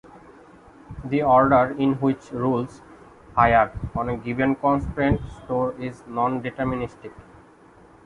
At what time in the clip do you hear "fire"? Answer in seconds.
3.35-3.71